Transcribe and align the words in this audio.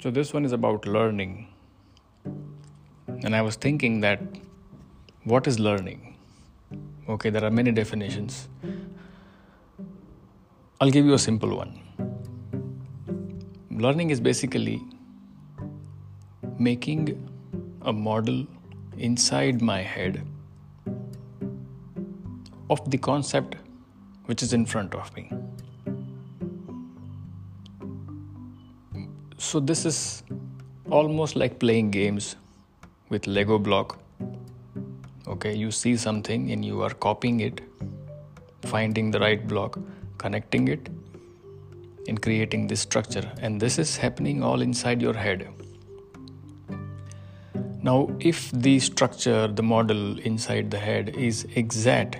So, 0.00 0.12
this 0.12 0.32
one 0.32 0.44
is 0.44 0.52
about 0.52 0.86
learning. 0.86 1.48
And 3.24 3.34
I 3.34 3.42
was 3.42 3.56
thinking 3.56 3.98
that 4.02 4.20
what 5.24 5.48
is 5.48 5.58
learning? 5.58 6.14
Okay, 7.08 7.30
there 7.30 7.44
are 7.44 7.50
many 7.50 7.72
definitions. 7.72 8.48
I'll 10.80 10.92
give 10.92 11.04
you 11.04 11.14
a 11.14 11.18
simple 11.18 11.56
one. 11.56 11.80
Learning 13.72 14.10
is 14.10 14.20
basically 14.20 14.80
making 16.60 17.28
a 17.82 17.92
model 17.92 18.46
inside 18.98 19.60
my 19.60 19.82
head 19.82 20.24
of 22.70 22.88
the 22.88 22.98
concept 22.98 23.56
which 24.26 24.44
is 24.44 24.52
in 24.52 24.64
front 24.64 24.94
of 24.94 25.12
me. 25.16 25.28
So, 29.40 29.60
this 29.60 29.86
is 29.86 30.24
almost 30.90 31.36
like 31.36 31.60
playing 31.60 31.92
games 31.92 32.34
with 33.08 33.28
Lego 33.28 33.56
block. 33.56 33.96
Okay, 35.28 35.54
you 35.54 35.70
see 35.70 35.96
something 35.96 36.50
and 36.50 36.64
you 36.64 36.82
are 36.82 36.90
copying 36.90 37.38
it, 37.38 37.60
finding 38.62 39.12
the 39.12 39.20
right 39.20 39.46
block, 39.46 39.78
connecting 40.18 40.66
it, 40.66 40.88
and 42.08 42.20
creating 42.20 42.66
this 42.66 42.80
structure. 42.80 43.30
And 43.40 43.60
this 43.60 43.78
is 43.78 43.96
happening 43.96 44.42
all 44.42 44.60
inside 44.60 45.00
your 45.00 45.14
head. 45.14 45.46
Now, 47.80 48.10
if 48.18 48.50
the 48.50 48.80
structure, 48.80 49.46
the 49.46 49.62
model 49.62 50.18
inside 50.18 50.68
the 50.72 50.80
head 50.80 51.10
is 51.10 51.46
exact, 51.54 52.18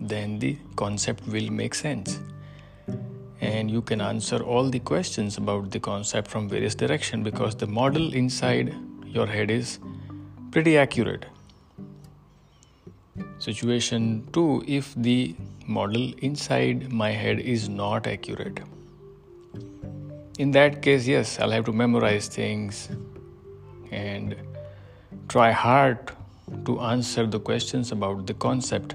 then 0.00 0.38
the 0.38 0.56
concept 0.76 1.26
will 1.26 1.50
make 1.50 1.74
sense 1.74 2.18
and 3.44 3.70
you 3.70 3.82
can 3.90 4.00
answer 4.06 4.38
all 4.54 4.70
the 4.76 4.80
questions 4.90 5.36
about 5.42 5.70
the 5.76 5.80
concept 5.86 6.28
from 6.34 6.48
various 6.48 6.74
direction 6.82 7.22
because 7.28 7.56
the 7.62 7.66
model 7.78 8.14
inside 8.22 8.74
your 9.16 9.26
head 9.26 9.50
is 9.50 9.78
pretty 10.56 10.76
accurate 10.84 11.26
situation 13.38 14.08
2 14.32 14.46
if 14.78 14.94
the 15.08 15.18
model 15.66 16.08
inside 16.30 16.90
my 17.04 17.10
head 17.22 17.44
is 17.56 17.68
not 17.68 18.10
accurate 18.14 18.60
in 20.38 20.58
that 20.58 20.82
case 20.88 21.06
yes 21.12 21.38
i'll 21.40 21.56
have 21.58 21.64
to 21.70 21.78
memorize 21.84 22.28
things 22.36 22.88
and 24.02 24.36
try 25.28 25.50
hard 25.50 26.12
to 26.66 26.80
answer 26.80 27.26
the 27.26 27.40
questions 27.40 27.92
about 27.92 28.26
the 28.26 28.34
concept 28.34 28.94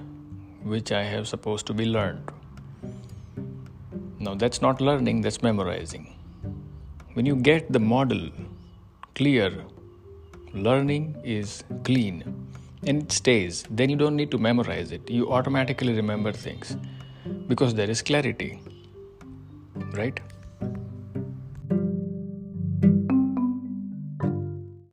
which 0.63 0.91
I 0.91 1.03
have 1.03 1.27
supposed 1.27 1.65
to 1.67 1.73
be 1.73 1.85
learned. 1.85 2.31
Now, 4.19 4.35
that's 4.35 4.61
not 4.61 4.81
learning, 4.81 5.21
that's 5.21 5.41
memorizing. 5.41 6.15
When 7.13 7.25
you 7.25 7.35
get 7.35 7.71
the 7.71 7.79
model 7.79 8.29
clear, 9.15 9.63
learning 10.53 11.15
is 11.23 11.63
clean 11.83 12.23
and 12.85 13.03
it 13.03 13.11
stays, 13.11 13.63
then 13.69 13.89
you 13.89 13.95
don't 13.95 14.15
need 14.15 14.31
to 14.31 14.37
memorize 14.37 14.91
it. 14.91 15.09
You 15.09 15.31
automatically 15.31 15.93
remember 15.93 16.31
things 16.33 16.75
because 17.47 17.73
there 17.73 17.89
is 17.89 18.01
clarity, 18.01 18.61
right? 19.93 20.19